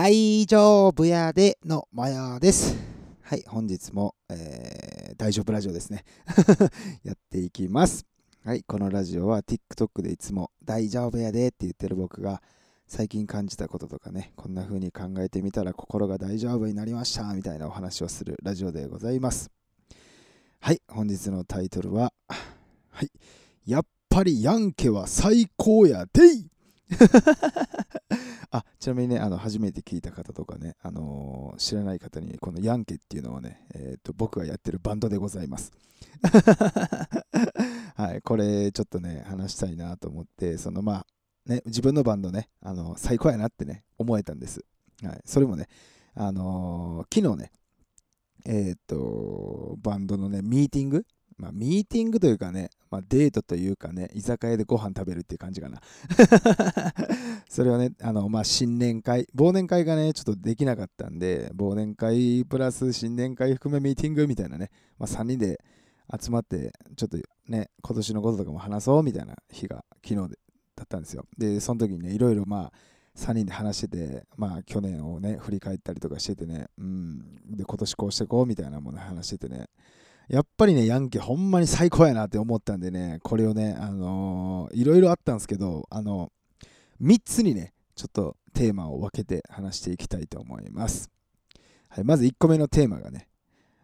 [0.00, 2.76] 大丈夫やでのまやです。
[3.20, 6.04] はい、本日も、えー、大丈夫ラジオですね。
[7.02, 8.06] やっていきます。
[8.44, 12.40] はい、このラジオは TikTok でいつも大丈夫やでって言ってる僕が
[12.86, 19.50] 最近感じたこととかね、こんな風に考えてみたら心が大丈夫になりましたみたいなお話をするラジオでございます。
[20.60, 23.10] はい、本日のタイトルは、はい、
[23.66, 26.47] やっぱりヤンケは最高やでい
[28.50, 35.72] あちなみにね、あの初めて聞いた方とかね、あのー、知らない方に、このヤンケっていうのはね、えーと、僕がやってるバンドでございます。
[37.94, 41.06] はい、これちょっとね、話したいなと思って、そのまあ、
[41.46, 44.64] ね、自分のバンドね、あの最高やなってね、思えたんです。
[45.02, 45.68] はい、それもね、
[46.14, 47.52] あのー、昨日ね、
[48.46, 51.04] えっ、ー、と、バンドのね、ミーティング
[51.38, 55.80] まあ、ミーティングというかね、まあ、デートというかね、居酒屋でご飯食べるっていう感じかな。
[57.48, 65.60] それはね、あの、まあ、新年会、忘年会がね、ちょっとできなかったんで、忘年会プラス新年会含めミーティングみたいなね、まあ、3人で
[66.20, 70.38] 集まって、ちょっとね、今年のこととかも話そうみたいな日が昨日で
[70.74, 71.26] だったんですよ。
[71.36, 72.72] で、その時にね、いろいろまあ、
[73.16, 79.66] 3人で話してて、まあ去年をね、振り返ったりとかしててね、うん、で、今年こうしてこうみたいなもの話しててね、
[80.28, 91.10] やっぱりね、ヤンキーほんまに最高やなって思ったんでね、これをね、あのー、いろいろあったんですけど、あのー、3つにね、ちょっとテーマを分けて話していきたいと思います。
[91.88, 93.28] はい、まず1個目のテーマがね、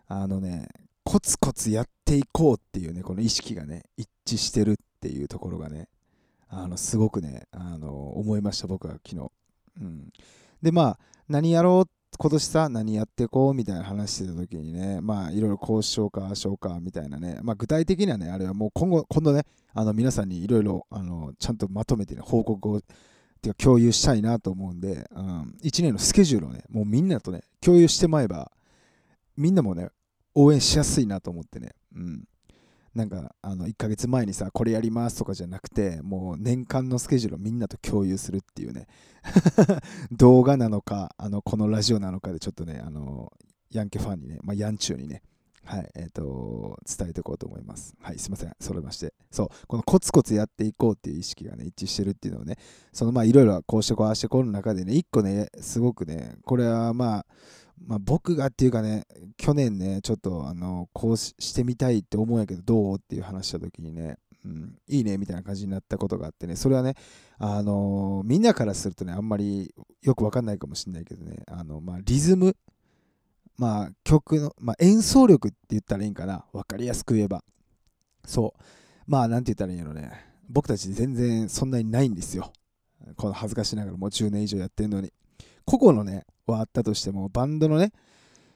[0.07, 0.69] あのね、
[1.03, 5.89] コツコツやっていこうっていうね、この意識がね、一致してるっていうところがね、
[6.49, 9.31] あのすごくね、あの思いました、僕は昨日。
[9.81, 10.13] うん、
[10.63, 10.99] で、まあ、
[11.29, 22.81] 何やろう今年さ、何やってこうみたいな話してた時にね、まあいろいろこうしようか、しようかみたいなね、まあ具体的にはね、あれはもう今後、今度ね、あの皆さんにいろいろあのちゃんとまとめて、ね、報告を
[23.45, 28.51] てか共有したいなと思うんで、うん、1年のスケジュールをね、もうみんなとね、共有してまえば、
[29.37, 29.89] みんなもね、
[30.35, 32.25] 応援しやすいなと思ってね、うん。
[32.95, 38.87] なんかあの1ヶ月前にさこれやりますとかじゃなくてもう年間のスケジュールをみんなと共有するっていうね
[40.13, 43.33] 動画なのかあのこのラジオなのかでちょっとねあの
[43.71, 45.23] ヤンケファンにね、まあ、ヤンチューにね
[45.67, 47.95] はい、え、ー、と、伝えていこうと思います。
[48.03, 48.53] はい、すいません。
[48.61, 49.15] それまして。
[49.31, 52.59] そう、このコツコツやっていこうっていう意識がね、一致してるっていうのをね、
[52.93, 57.27] そのまあ、いろいろこうしてこう、あしてこうの中でね、一個ね、すごくね、これはまあ、
[57.81, 59.05] まあ、僕がっていうかね、
[59.37, 66.95] 去年ね、ちょっとあのこうしてみたいって思うんやけど、どうっていう話した時にね、うん、いいねみたいな感じになったことがあってね、それはね、
[67.39, 72.57] あのみんなからするとね、あんまりよくわかんないかもしれないけどね、あのまあ、リズム、
[73.57, 77.45] まあ、曲の、まあ、演奏力って言ったらいいんかな、わかりやすく言えば。
[78.25, 78.61] そう。
[79.07, 80.11] まあ、なんて言ったらいいんやろね。
[80.49, 82.53] 僕たち全然そんなにないんですよ。
[83.17, 85.13] この恥ずかしながらもう10年以上やってるのに。
[85.65, 87.93] 個々のね、はあったとしても、バンドのね、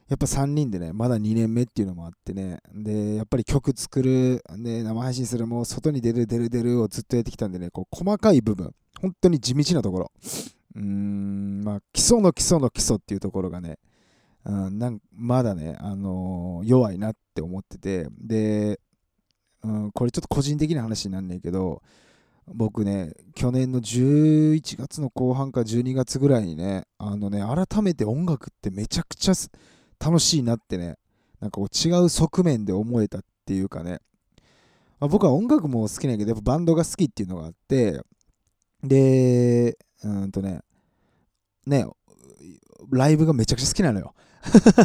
[0.08, 10.12] やっぱ3人でね、まだ2年目っていうのもあってね、で、やっぱり曲作る、で、生配信する、もう外に出る、出る、出るをずっとやってきたんでね、こう細かい部分、本当に地道なところ、
[10.76, 13.78] うーん、まあ、基礎の基礎の基礎っていうところがね、
[14.44, 18.80] うん、なんまだね、あのー、弱いなって思ってて、で、
[19.62, 21.82] うん、これちょっと個人的な話になんねんけど、
[22.54, 29.34] 僕ね、去年の11月の後半か12月ぐらいにね、あのね、改めて音楽ってめちゃくちゃ
[29.98, 30.96] 楽しいなってね、
[31.40, 34.00] なんかこう違う側面で思えたっていうかね、
[35.00, 38.00] まあ、僕は音楽も好きなんやけど、やっぱバンドが好きっていうのがあって、
[38.82, 40.60] で、うんとね、
[41.66, 41.86] ね、
[42.90, 44.14] ライブがめちゃくちゃ好きなのよ。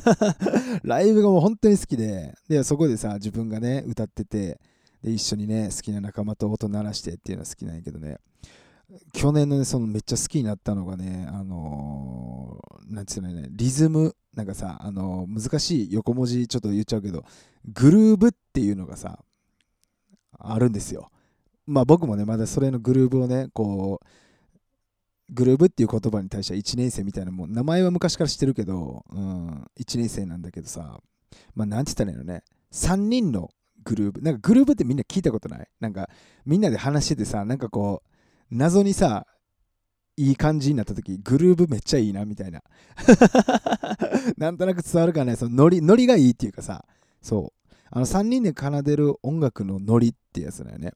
[0.83, 4.59] ライブがもう本当に好きで、で、そこでさ、自分がね、歌ってて、
[5.03, 8.17] で一緒にね好きな仲間と音鳴らしてっていうのは好きなんやけどね。
[9.11, 17.23] 去年のねそのめっちゃ好きになったのがねあのー、なんつうのねリズムなんかさあのー、難しい横文字ちょっと言っちゃうけど
[17.73, 19.19] グルーブっていうのがさ
[20.39, 21.09] あるんですよ。
[21.65, 24.07] まあ僕もねまだそれのグルーブをねこう
[25.29, 30.99] グルーブっていう言葉に対しては1年生みたいなもん名前は昔から知ってるけど、うん、1年生なんだけどさ
[31.55, 33.49] まあなんて言ったらいいのね3人の
[33.83, 34.21] グルーブ。
[34.21, 35.67] なんかグルーブってみんな聞いたことない？
[35.79, 36.09] なんか
[36.45, 39.25] みんなで話しててさ、なんかこう、謎にさ、
[40.15, 42.61] いい感じになった時、グルーブめっちゃいいなみたいな。
[44.37, 46.85] なんとなく伝わるからね、そのノリ、ノリがいいっていうかさ、
[47.21, 47.63] そう。
[47.89, 50.93] あの3人で奏でる音楽のノリってやつだよね。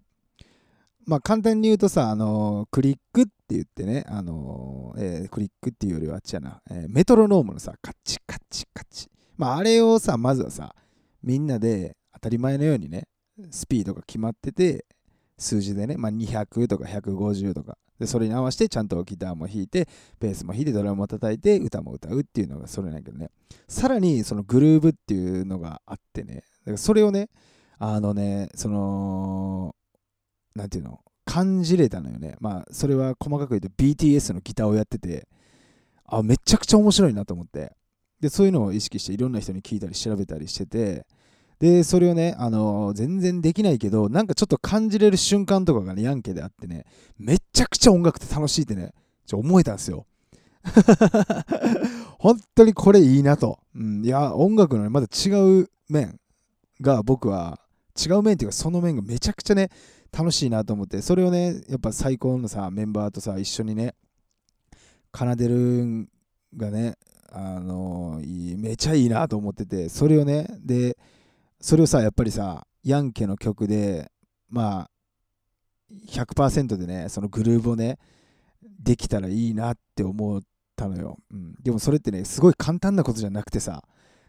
[1.05, 9.09] まあ簡単に言うとさ、あの、クリックって言ってね、あの、えー、クリックっていうよりはあっちやな、えメトロノームのさ、カッチカチカチ。
[9.37, 10.75] まああれをさ、まずはさ、
[11.23, 13.07] みんなで当たり前のようにね、
[13.51, 14.85] スピードが決まってて、
[15.37, 17.77] 数字でね、まあ、200とか150とか。
[17.99, 19.87] でそれに合わせてちゃんとギターも弾いて
[20.19, 23.31] ベースも弾いてドラムも叩いて歌も歌うっていうのがそれなんやけどね。
[23.67, 26.35] さらにそのグルーブっていうのがあってね。
[26.35, 27.29] だからそれをね
[27.79, 29.75] あのねその
[30.53, 30.99] なんていうの？
[31.25, 32.35] 感じれたのよね。
[32.39, 35.27] まあそれは細かく言うと BTS のギターをやってて
[36.05, 37.75] あめちゃくちゃ面白いなと思って。
[38.19, 41.07] でそういうのを意識していろんな人に聞いたり調べたりしてて
[41.59, 46.85] でそれをね、あのー、全然できないけどなんかちょっと感じれる瞬間とかがねヤンケであってね
[47.17, 48.93] めちゃくちゃ音楽って楽しいってね
[49.25, 50.05] ちょ思えたんですよ。
[52.19, 55.31] 本当にこれいいなと、うん、いや音楽の、ね、また違
[55.61, 56.19] う面
[56.81, 57.59] が僕は
[57.97, 59.69] 違う面っていうかその面がめちゃくちゃね
[60.11, 63.95] 楽しいなと思ってそれをねやっぱ最高のさメンバーとさ一緒にね
[65.15, 66.09] 奏でるん
[66.55, 66.95] がね
[67.31, 68.21] あの
[68.57, 70.97] めちゃいいなと思っててそれをねで
[71.59, 74.11] それをさやっぱりさヤンケの曲で
[74.49, 74.89] まあ
[76.09, 77.97] 100%でねそのグルーヴをね
[78.61, 80.41] できたらいいなって思っ
[80.75, 83.83] たのよ、うん、でもそれってねすごい簡単なことじゃなくてさ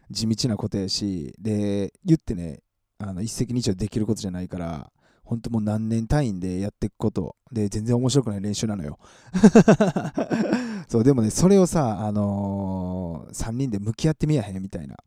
[0.09, 2.59] 地道なことやしで言ってね
[2.97, 4.91] あの一石二鳥できることじゃないから
[5.23, 8.97] 本当もう何年単位でやっていくことで全然面白くない練習なのよ。
[10.89, 14.97] そうでもねそれをさあのー、3人で向き合ってみやへんみたいな。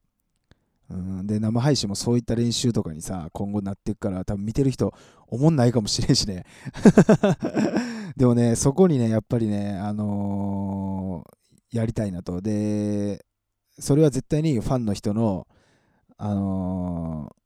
[0.92, 1.26] うん。
[1.26, 4.94] で生配信もそういった練習とかにさ今後なっていくから多分見てる人
[5.26, 6.44] 思んないかもしれんしね。
[8.16, 12.40] でもねそこにねやっぱりねあのー、やりたいなと。
[12.40, 13.24] で
[13.78, 15.46] それは絶対にファンの人の
[16.18, 17.42] あのー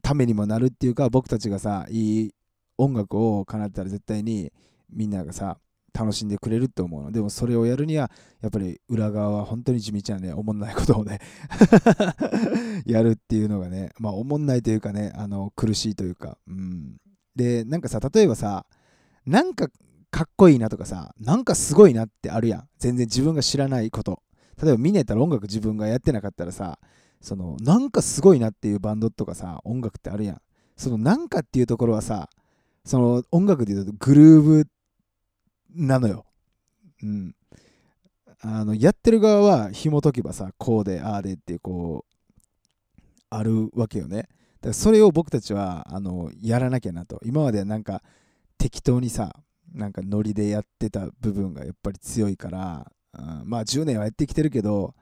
[0.00, 2.34] ためにもなるっていうか僕たちがさいい
[2.78, 4.52] 音楽を奏でたら絶対に
[4.90, 5.58] みんながさ
[5.92, 7.12] 楽しんでくれると思うの。
[7.12, 8.10] でもそれをやるには
[8.40, 11.20] やっぱり裏側は本当に地道なねおもんないことをね
[12.86, 16.38] やるっていうのがねまあおもんないというかねあの苦しいというか。
[16.46, 16.96] うん。
[17.36, 18.66] でなんかさ例えばさ
[19.26, 19.68] なんか
[20.10, 22.68] かっこいいなとかさなんかすごいなってあるやん。
[22.78, 24.22] 全然自分が知らないこと。
[24.62, 26.78] 例えば見ねたら音楽自分がやってなかったらさ
[27.20, 30.40] そのなんかすごいなっていうバンドとかさ音楽ってあるやん。
[30.76, 32.28] そのなんかっていうところはさ
[32.84, 34.66] その音楽で言うとグルーブ
[35.74, 36.24] なのよ。
[37.02, 37.34] うん。
[38.40, 42.12] あのやってる側は紐解けばさこうでああでってこう
[43.30, 44.16] あるわけよね。
[44.16, 44.28] だか
[44.68, 47.20] らそれを僕たちはあのやらなきゃなと。
[47.24, 48.02] 今まではなんか
[48.58, 49.34] 適当にさ
[49.72, 54.94] なんかノリでやってた部分がやっぱり強いから、うん、まあ10年はやってきてるけど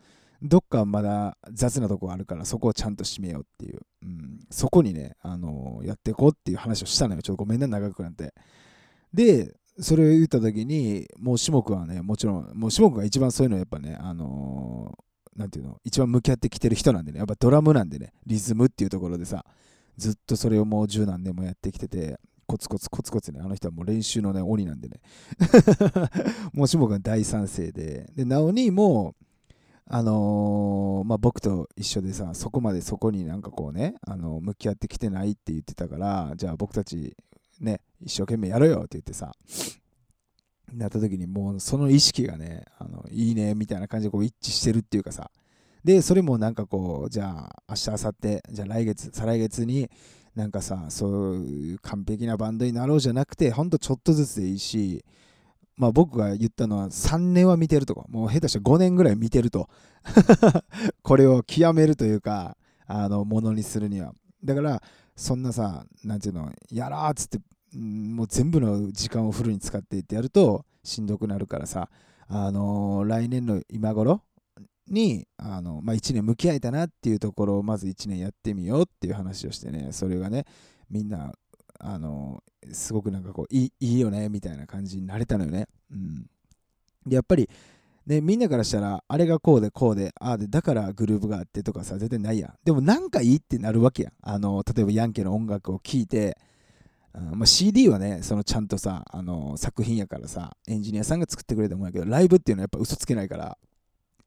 [0.42, 7.22] どっかまだ雑なとこあるからそこをちゃんと締めようっていう、うん、そこにね、あのー、やっていこうっていう話をしたのよ。
[7.22, 8.32] ちょっとごめんね長くなって。
[9.12, 19.44] でそれを言った時にもう下君はねもちろんもう下君が一番そういうのやっぱねあのー、なんていうの一番向き合ってきてる人なんでねやっぱドラムなんでねリズムっていうところでさ
[19.96, 25.00] ずっとそれをもう十何年もやってきててコツコツコツコツねあの人はもう練習のね鬼なんでね。
[26.52, 28.10] もう下君は大賛成で。
[28.16, 29.24] でなおにもう
[29.92, 37.16] あのー、まあ、僕と一緒でさそこまでそこになんかこうね、あの向き合ってきてないって言ってたからじゃあ僕たち
[37.60, 39.32] ね一生懸命やろうよって言ってさ
[40.72, 45.30] なった時にもうその意識がねあのいいねみたいな感じでこう一致してるっていうかさ
[45.84, 49.90] でそれもなんかこうじゃあ明日明後日じゃあ来月再来月に
[50.34, 55.04] なんかさそういう完璧なバンドになろうじゃなくてほんとちょっとずつでいいし
[55.80, 59.70] まあ、僕が言ったのは3年は見てるとか、もう下手したら5年ぐらい見てると。
[61.02, 64.12] これを極めるというか、あの、ものにするには。
[64.44, 64.82] だから、
[65.20, 67.40] そんなさ、なんていうの、やらーっつって、
[67.76, 71.90] もう全部の時間をフルに使っていってやるとしんどくなるからさ、
[72.26, 74.22] あのー、来年の今頃
[74.88, 80.46] に、あのまあ、1年向き合えたなっていうところをまず1年やってみようっていう話をしてね、それがね、
[80.88, 81.34] みんな
[81.78, 85.66] あのすごくなんかこういいいよねみたいな感じになれたのよね。
[85.92, 86.26] うん、
[87.06, 87.50] やっぱり
[88.06, 92.54] ね、みんなからしたらあれがこうでこうでああでだからグループがあってとかさ絶対ないやん。
[92.64, 94.12] でもなんかいいってなるわけやん。
[94.22, 96.38] あの例えばヤンケの音楽を聴いて、
[97.14, 103.58] うんまあ、CD はねそのちゃんとさあの作品やからさエンジニアさんが作ってくれたもんやけどライブっていうのはやっぱ嘘つけないから。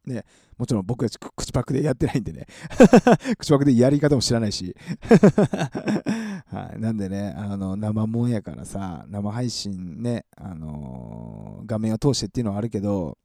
[0.06, 0.26] ね、
[0.58, 2.46] もちろん僕たち口パクでやってないんでね。
[3.40, 4.76] 口パクでやり方も知らないし。
[6.48, 13.18] はい、なんでね、あの生もんやからさ、生配信ね、あの、画面を通してっていうのはあるけど、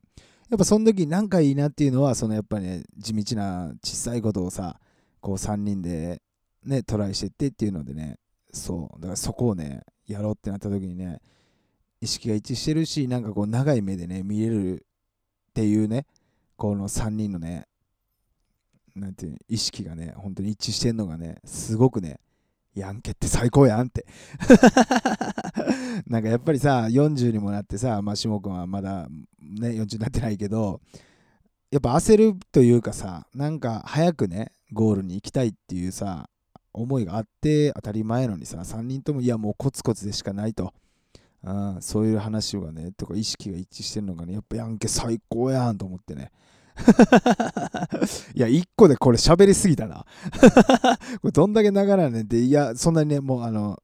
[0.51, 4.81] やっぱその時なんかいいなっていうのは、そのやっぱね、地道な小さいことをさ、
[5.21, 6.23] こう3人で
[6.65, 8.19] ね、トライしてってっていうのでね、
[8.53, 11.21] そう、だからそこをね、やろうってなった時にね、
[12.01, 14.87] 意識が一致してるし、なんかこう長い目でね、見れる
[15.51, 16.07] っていうね、
[16.57, 17.67] この3人のね、
[18.95, 22.21] なんていう意識がね、本当に一致してんのがね、すごくね、
[22.79, 24.07] ヤンケって最高やんって。
[26.07, 29.09] なんかやっぱりさ40にもなってさまあ下君はまだ
[29.41, 30.81] ね40になってないけど
[31.71, 36.29] やっぱ焦るというかさなんか早くねゴールに行きたいっていうさ
[36.73, 40.73] 思いがあって当たり前のにさ3人ともいやもうコツコツでしかないと、
[41.43, 46.31] うん、そういう話がねとか意識が一致してるのがねやっぱヤンケ最高やんと思ってね。
[48.35, 50.05] いや、1個でこれ喋りすぎたな
[51.21, 53.83] これどんだけ長らねんで、いや、そんなにね、もうあの、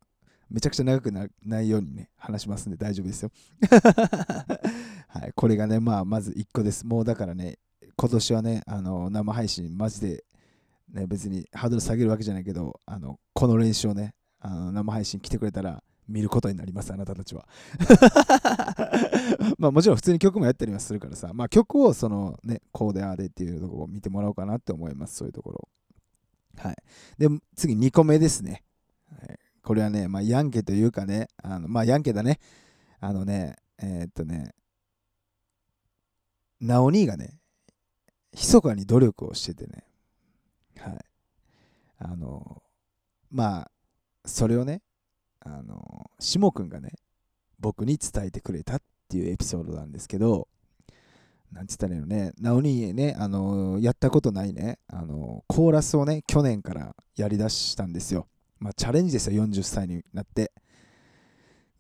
[0.51, 3.31] めちゃくちゃ長くなないようにね、話しますんで大丈夫ですよ。
[5.09, 6.87] はい、これがね、まあ、まず1個です。
[6.87, 7.59] もうだからね、
[7.97, 10.25] 今年はね、あの生配信、マジで、
[10.93, 17.47] ね、別にハードル下げるわけじゃないけど、あのこの練習をね、あの生配信来てくれたら、見ることになります、あなたたちは。
[19.59, 25.69] まあもちろん普通に曲もやったりはするからさ、まあ曲をそのね、こうでああでっていうところを見てもらおうかなって思います、そういうところ。
[26.57, 26.77] はい。
[27.19, 28.63] で、次2個目ですね。
[29.09, 32.39] はい、これはね、まあヤンケというかね、あのまあヤンケだね。
[33.01, 34.55] あのね、えー、っとね、
[36.61, 37.39] ナオニーがね、
[38.33, 39.85] 密かに努力をしててね、
[40.79, 40.99] はい。
[41.99, 42.63] あの、
[43.31, 43.71] まあ、
[44.25, 44.83] それをね、
[45.45, 46.93] あの下くんがね
[47.61, 50.49] 僕に伝えてくれたっていうエピソードなんですけど
[51.53, 58.27] なんつったらいいのねなおにねあのやったことないねあのコーラスをね去年からやりだしたんですよ。
[58.59, 60.53] まあチャレンジですよ40歳になって。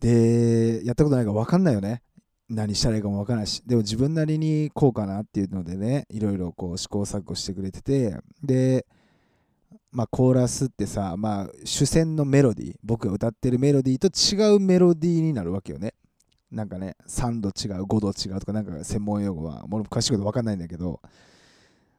[0.01, 2.03] でやったことないから分かんないよね。
[2.49, 3.63] 何したらいいかも分からないし。
[3.67, 8.87] でも自分なりにこうかなっていうのでねいろいろこう試行錯誤してくれててで
[9.95, 15.95] まあ、コーラスってさ、まあ、主戦のメロディー僕が歌ってるメロディーと違うメロディーになるわけよね。
[16.51, 21.01] なんかね3度違う5度違うとかなんか専門用語はもう詳しいこと分かんないんだけど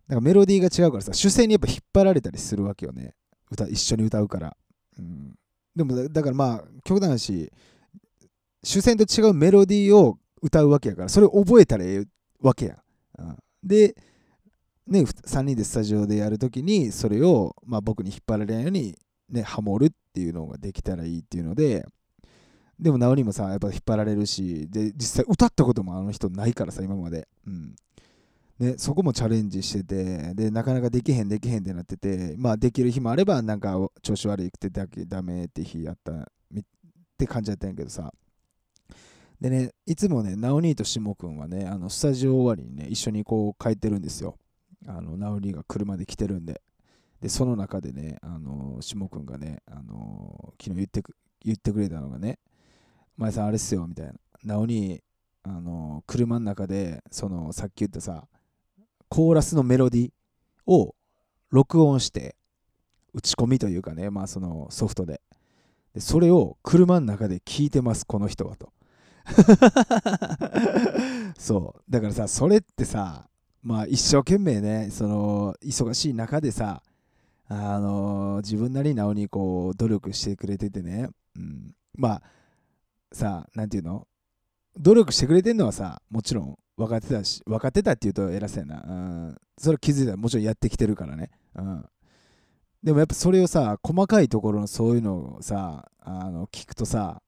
[0.07, 3.13] なんかメロディーが違うからさ主戦にやっぱ引っ張られたりするわけよね。
[3.49, 4.57] 歌一緒に歌うから、
[4.99, 5.33] うん、
[5.73, 7.49] でもだからまあ極端だし
[8.61, 12.03] 主戦と違うメロディーを歌うわけやからそれを覚えたらええ
[12.41, 12.77] わけや、
[13.19, 13.95] うん、で
[14.87, 18.95] ね、3人でスタジオでやるときにそれを、まあ、僕に引っ張られないように、
[19.29, 21.85] ね、ハモるっていうのができたらいいっていうので
[22.79, 27.75] でも直にもさやっぱ引っ張られるしで実際歌ったこともあの人ないからさ今まで、うん、
[28.59, 36.25] でそこもチャレンジしててでなかなかできへんできへんってなっててまあできる日もあればなんか調子悪くてだけダメって日やったっ
[37.17, 38.11] て感じだったんやけどさ。
[39.39, 44.37] でねいつもね直兄としもくんはねあのスタジオ終わりにね一緒にこう帰ってるんですよ。
[44.87, 46.61] あのナウリーが車で来てるんで。
[47.21, 51.03] でその中でねあの下くんがねあの昨日言って
[51.43, 52.39] 言ってくれたのがね
[53.17, 54.13] 「前さんあれっすよ」みたいな。
[54.43, 55.01] ナオに
[55.41, 58.27] あの車の中でそのさっき言ったさ
[59.09, 60.11] コーラスのメロディ
[60.67, 60.93] を
[61.49, 62.35] 録音して
[63.13, 65.21] 打ち込みというかねまあそのソフトで。
[65.93, 68.73] でそれを車の中で聞いてますこの人はと。
[71.39, 71.91] そう。
[71.91, 73.29] だからさそれってさ
[73.65, 76.83] まあ一生懸命ねその忙しい中でさ
[77.47, 82.21] あの自分なりなおにこう努力してくれててね、うん、まあ
[83.11, 84.07] さ何て言うの？
[84.77, 88.93] 努力してくれてんのはさもちろん分かってたし分かってたって言うと偉そうやな、う
[89.31, 91.85] ん、それ気づいたらもちろんやってきてるからね、うん、
[92.83, 97.21] でもやっぱそれをさ細かいところのそういうのをさあの聞くとさ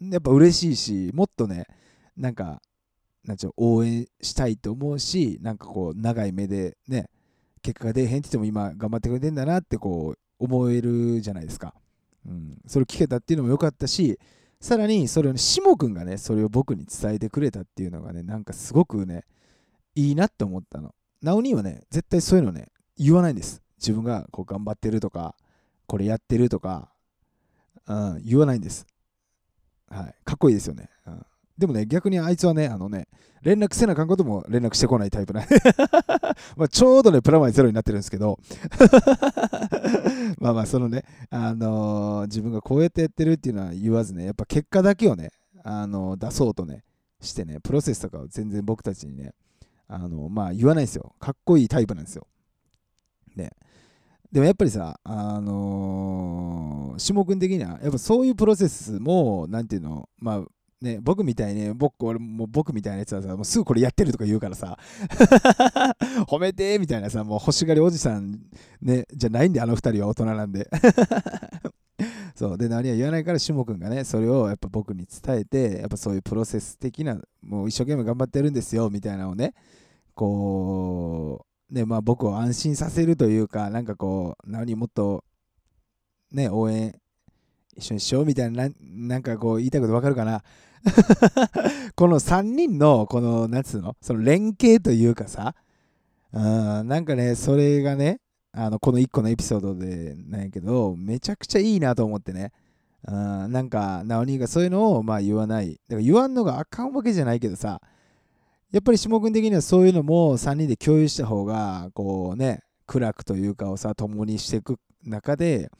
[0.00, 1.66] やっぱ嬉しいしもっとね
[2.16, 2.62] なんか
[3.24, 7.08] なんちゅう応援したいと思うしなんかこう長い目でね
[7.62, 11.74] 結果が出へんって言っても今頑張ってくれてんだなってこう思えるじゃないですか、
[12.26, 14.18] うん、それを聞けたっていうのも良かったし
[14.60, 19.24] さらにそれをね下くんがねそれを僕に伝えてくれたっていうのがねなんかすごくね
[19.94, 20.94] いいなって思ったの。
[21.22, 23.62] なおにはね絶対そういうのね言わないんです。
[23.78, 25.34] 自分がこう頑張ってるとか
[25.86, 26.90] これやってるとか、
[27.86, 28.86] うん、言わないんです。
[29.88, 30.14] はい。
[30.24, 31.26] かっこいいですよね、うん。
[31.56, 33.06] でもね、逆にあいつはね、あのね、
[33.42, 35.44] 連絡せなあかんことも連絡してこないタイプな
[36.56, 38.40] まちょうどね、プラマイゼロになってるんですけど
[40.40, 45.30] まあまあ、そのね、あのー、自分がこうやってやってるっていうのは言わずね、やっぱ結果だけをね、
[45.62, 46.82] あのー、出そうとね、
[47.20, 49.32] してね、プロセスとかを全然僕たちにね、
[49.86, 51.14] あのー、まあ言わないですよ。
[51.20, 52.26] かっこいいタイプなんですよ。
[53.36, 53.50] ね。
[54.32, 60.44] でもやっぱりさ、あのー、下君的には、やっぱそういうプロセスも、なんていうの、まあ、
[60.84, 64.78] ね、僕みたいに、僕、俺も僕みたいなやつはさ、もうすぐこれやってるとか言うからさ、
[66.28, 68.38] 褒めてみたいなさ、もう欲しがりおじさん、
[68.82, 70.68] ね、じゃないんで、あの二人は大人なんで。
[72.36, 79.54] そう、で、何は言わないから、しもくんがね、それをやっぱ僕に伝えて、やっぱそういうプロセス的な、もう一生懸命頑張ってるんですよ、みたいなのをね、
[80.14, 85.24] こう、ね、まあ僕を安心させるというか、なんかこう、何もっと、
[86.30, 86.94] ね、応援
[87.76, 90.42] 一緒にしようみたいな、なんかこう言いたいことわかるかな
[91.96, 95.54] この3人の、この、なんつうの、その連携というかさ、
[96.32, 96.38] う
[96.82, 98.20] ん、なんかね、それがね、
[98.52, 102.52] あのこの1個のエピソードでなんやけど、めちゃくちゃいいなと思ってね。
[103.06, 105.80] うん、なんか、ナオニーがそういうのをまあ言わない。
[105.88, 107.80] だから言わんのがあかんわけじゃないけどさ、
[108.70, 115.70] やっぱり下君的にはそういうのも3人で共有した方が、こうね、苦楽というかをさ、共にしていく中で、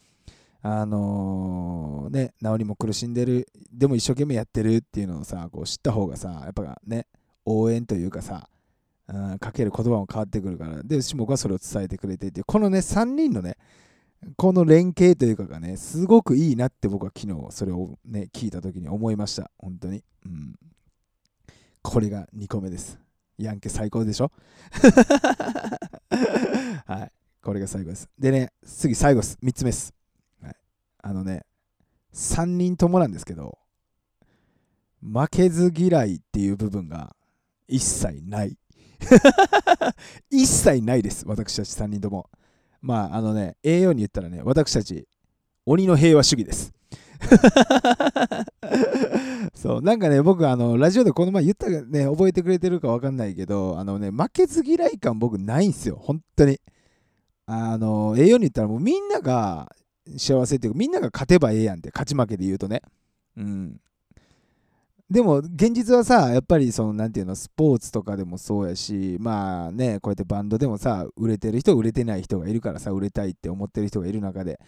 [0.67, 7.07] あのー、ね、治りも苦しんでる、でも一生懸命やってるっていうのをさ、こう知った方がさ、やっぱね、
[7.45, 8.49] 応援というかさ、
[9.07, 13.59] うん、かける言葉も変わってくるから、で、下君はそれを伝えてくれていて、このね、3人のね、
[14.39, 19.51] この連携というかがね、すごくいいなって僕は昨日それをね、聞いた時に思いました。
[19.59, 20.03] 本当に。
[20.25, 20.55] うん。
[21.83, 22.99] これが2個目です。
[23.37, 24.33] ヤンケ最高でしょ？
[26.87, 27.13] はい。
[27.43, 28.09] これが最後です。
[28.19, 29.37] でね、次最後です。
[29.43, 29.94] 3つ目です。
[31.07, 31.45] あのね、
[32.15, 33.59] 3人ともなんですけど、
[35.03, 37.15] 負けず嫌いっていう部分が
[37.69, 38.57] 一切ない。
[40.31, 42.31] 一切ないです、私たち3人とも。
[42.81, 45.07] まあ、あのね、栄養に言ったらね、私たち、
[45.67, 46.73] 鬼の平和主義です。
[49.55, 56.59] そう、なんかね、僕、あの、ラジオでこの前言ったね、覚えてくれてるかわかんないけど、あのね、負けず嫌い感僕ないんすよ、本当に。
[57.45, 59.71] あの、栄養に言ったらもうみんなが
[60.17, 62.83] 幸せっていうかみんなが勝てばええやんって勝ち負けで言うとね。
[63.37, 63.81] うん。
[65.11, 74.59] でも現実はさやっぱりその何て言うのスポーツとかでもそうやしまあねこうやってバンドでもさ売れてる人売れてない人がいるからさ売れたいって思ってる人がいる中で。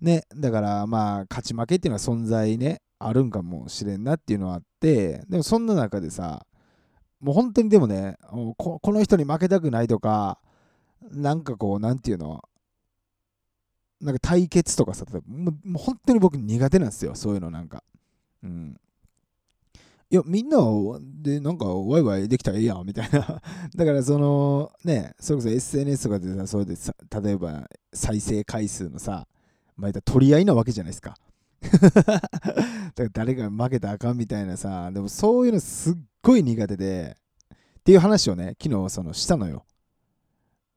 [0.00, 6.44] ねだからまあ勝ち負けっていうのは存在ねあるんかもしれんなっていうのはあってでもそんな中でさ
[7.20, 8.16] もう本当にでもね
[8.56, 10.40] この人に負けたくないとか
[11.10, 12.42] なんかこう何て言うの
[14.02, 17.84] なんか対決とかさ、もう本当に僕苦手なんですよ、そういうのなんか。
[18.42, 18.76] うん。
[20.10, 20.58] いや、みんな
[21.00, 23.20] でなんかワイワイできたらええやんみたいな。
[23.74, 29.26] だからそのね、それこそ SNS とかでさ、それでさ、例えば再生回数のさ、
[29.76, 31.16] まあ、取り合いなわけじゃないですか。
[31.62, 32.22] だか
[32.96, 37.16] ら誰が負けたらあかんみたいなさ、でもそういうのすっごい苦手で、
[37.78, 39.64] っていう話をね、昨日そのしたのよ。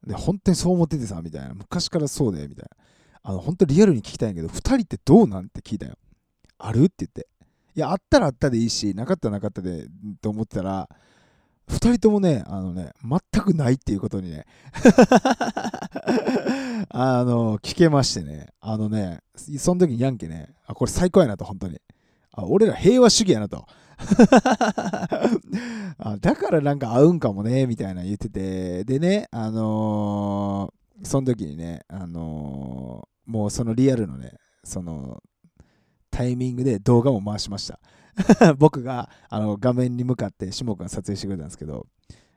[0.06, 1.54] で、本当にそう思っててさ、みたいな。
[1.56, 2.85] 昔からそうで、みたいな。
[3.28, 5.50] あの、本当リアルに聞きたいんやけど、2人ってどうなん？
[5.50, 5.96] て聞いたよ。
[6.60, 6.86] ある？
[6.86, 7.28] って言って。
[7.76, 9.88] いや、あったらあったでいいし、なかったらなかったで、
[10.22, 10.88] と思ってたら、
[11.68, 14.46] 2人ともね、あのね、全くないっていうことにね
[16.90, 21.82] あの、聞けましてね、あのね、その時にヤンケね、あ、これ最高やなと、本当に。
[22.34, 23.66] あ俺ら平和主義やなと。
[25.98, 34.34] あだからなんか合うんかもね、みたいな言ってて、でね、あのー、その時にね、あのもうそのリアルのね、
[34.64, 35.22] その
[36.12, 37.80] タイミングで動画も回しました。
[38.58, 41.88] 僕があの画面に向かって下君が撮影してくれたんですけど、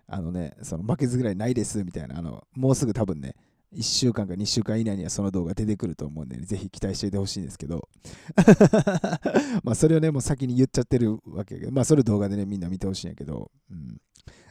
[0.07, 3.35] あのね、その負けず嫌いないですみたいな、あのもうすぐ多分ね、
[3.75, 7.89] 1週間か2週間以内にはその動画出てくると思うんで、ぜひ期待していてほしいんですけど、
[9.63, 14.01] まあそれをね、もう先に言っちゃってるわけやけど、まあそれ動画でね、みんな見てほしいんやけど、うん、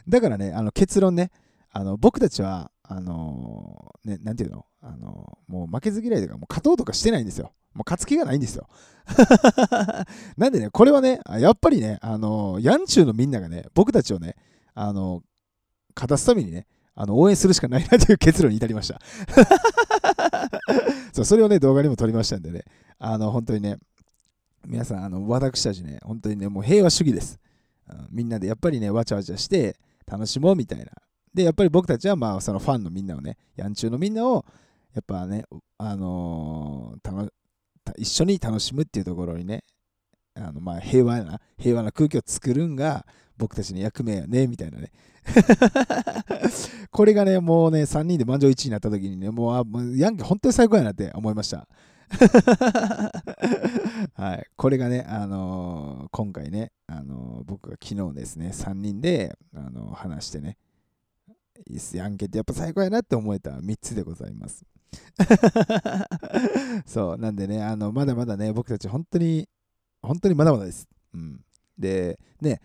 [0.08, 1.30] だからね、あの結論ね、
[1.70, 4.64] あの僕たちは、あのー、ね、なんていうの？
[4.80, 7.52] あのー、もう負けず嫌いとか、もう勝とうとかしてないんですよ。
[7.74, 8.66] もう勝つ気がないんですよ。
[10.36, 14.36] なんでね、これはね、やっぱりね、あのー、ヤンチューのみんながね、僕たちをね、
[14.74, 15.22] あの
[15.94, 19.00] 勝たすためにね、あの応援するしかないなという結論に至りました。
[21.12, 22.64] そうそれをね、動画にも撮りましたんでね、
[22.98, 23.76] あの本当にね、
[24.66, 27.38] 皆さん、あの私たちね、本当にね、もう平和主義です。
[28.10, 29.76] みんなでやっぱりね、わちゃわちゃして
[30.06, 30.86] 楽しもうみたいな、
[31.38, 34.44] で、やっぱり僕たちは、まあ、そのファンのみんなをね、ヤンチューのみんなを、
[34.92, 35.44] やっぱね、
[35.78, 37.30] あのー、
[37.96, 39.62] 一緒に楽しむっていうところにね、
[40.34, 44.90] あのまあ平和な、平和な空気を作るんが僕たちの役目やね、みたいなね。
[46.90, 51.68] これがね、もうね、3人で満場一致になった時にね、もう、あもうヤンキー本当に最高やなって思いました。
[54.14, 60.56] はい、これがね、あのー、今回ね、あのー、僕が昨日ですね、3人で、あのー、話してね、
[61.66, 64.64] いいっすやんけってやっぱ最高やなって思えた3つでございます。
[66.86, 69.48] そう、なんでね、あの、まだまだね、僕たち本当に、
[70.02, 70.88] 本当にまだまだです。
[71.14, 71.40] うん。
[71.78, 72.60] で、ね、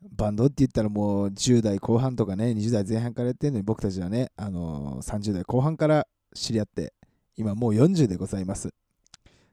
[0.00, 6.94] バンドって言ったらもう10代後半とかね、20代前半からやってるのに僕たちはね、あのー、30代後半から知り合って、
[7.36, 8.72] 今もう40でございます。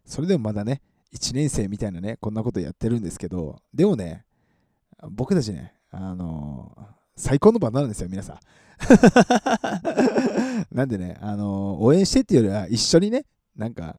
[0.05, 0.81] それでもまだね、
[1.13, 4.25] 1年生みたいなね、こんなことやってるんですけど、でもね、
[5.09, 8.39] 僕たちね、あのー、最高のバンドなんですよ、皆さん。
[10.75, 13.25] なんでね、あのー、応援してっていうよりは一緒にね、
[13.55, 13.97] なんか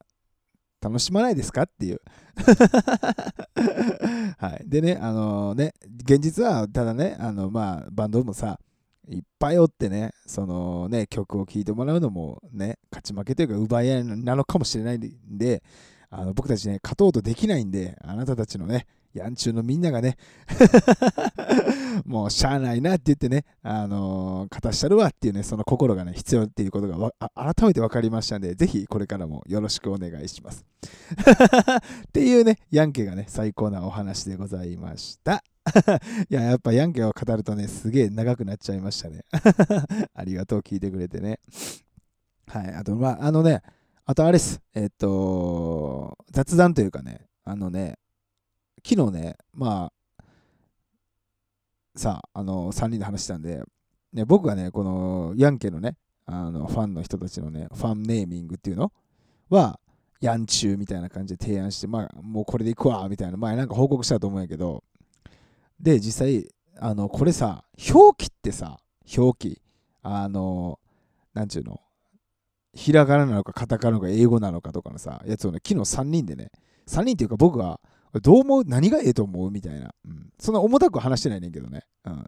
[0.81, 2.01] 楽しまないですかっていう
[4.39, 8.61] はいでねあのね現実はただねあのまあバンドもさ
[9.09, 15.63] いっぱいおってね、そのね、曲を聴いてもらうのもね、勝ち負けというか奪い合いなのかもしれないんで、
[16.11, 20.17] あの僕たちね、勝とうとできないんで、あなたたちのね、やんちゅうのみんながね
[22.05, 30.65] もうしゃあないなって言ってね、あのー、勝たしたるわっていうね、その心がね、必要っていうことが改めて分かりましたんで、ぜひこれからもよろしくお願いします。
[32.09, 35.43] っていうね、ヤンケがね、最高なお話でございました。
[36.31, 39.25] いや、やっぱヤンケを語るとね、すげえ長くなっちゃいましたね。
[40.15, 41.41] ありがとう、聞いてくれてね。
[42.47, 43.63] はい、あと、まあ、あのね、
[44.05, 44.61] あとあれです。
[44.75, 47.99] えっと、雑談というかね、あのね、
[48.89, 50.25] 昨日ね、まあ、
[51.97, 53.65] さあ、あの、3人で話したんで、
[54.13, 58.93] ね、僕がね、このヤンケのね、あのファンの人たちのね、ファンネーミングっていうの？
[59.51, 59.81] は、
[60.21, 64.85] ヤンチューみたいな感じで提案して、まあ、もうこれでいくわ、みたいな、前なんか報告したと思うんやけど、
[65.81, 68.79] で、実際、あの、これさ、表記ってさ、
[69.17, 69.63] 表記、
[70.03, 70.79] あの、
[71.35, 71.81] なんちゅうの、
[72.73, 76.53] ひらがななのかカタカナなのか英語なのかとかのさ、やつをね、昨日3人でね、
[76.87, 77.81] 3人っていうか僕が、
[78.21, 78.65] どう思う？
[78.65, 79.51] 何がええと思う？
[79.51, 80.31] みたいな、うん。
[80.39, 81.83] そんな重たく話してないねんけどね。
[82.05, 82.27] うん、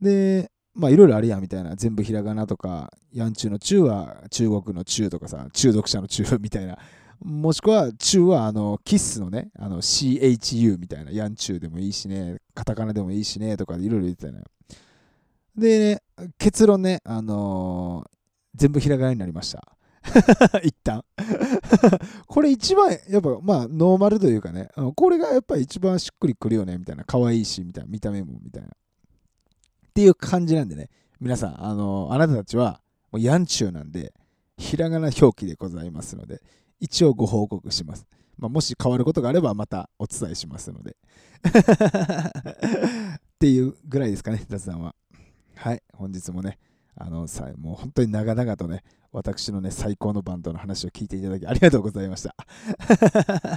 [0.00, 1.76] で、まあいろいろあるやんみたいな。
[1.76, 6.78] 全部ひらがなとか、ヤンチューの中は中国の中とかさ、中毒者の中みたいな。
[7.20, 11.12] もしくは中はあのキッスのね、あの CHU みたいな。
[11.12, 14.42] ヤンチューでもいいしね、カタカナでもいいしね、とかいろいろ言ってたね。
[15.56, 18.10] で、ね、結論ね、あのー、
[18.54, 19.76] 全部ひらがなになりました。
[20.64, 21.04] 一旦
[22.26, 28.68] これ一番やっぱまあノーマルというかねこれがやっぱ一番しっくりくるよねみたいな可愛いしみたいな見た目もみたいな。
[28.68, 28.70] っ
[29.94, 30.88] ていう感じなんでね
[31.20, 34.14] 皆さんあのあなたたちはもうヤンチューなんで
[34.56, 36.40] ひらがな表記でございますので
[36.80, 38.06] 一応ご報告します、
[38.38, 40.96] まあ、もし変わることがあればまたお伝えしますので。
[41.42, 44.94] っていうぐらいですかね雑談は。
[45.56, 46.58] はい本日もね
[46.96, 52.34] あのさもう本当に長々とね私のね、最高のバンドの話を聞いていただきありがとうございました。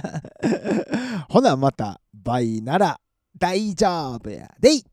[1.30, 3.00] ほな、また、バイなら
[3.38, 4.84] 大丈夫やでい